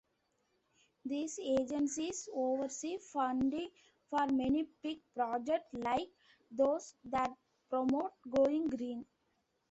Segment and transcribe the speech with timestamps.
[1.05, 3.69] These agencies oversee funding
[4.09, 6.09] for many big projects like
[6.49, 7.29] those that
[7.69, 9.05] promote going green.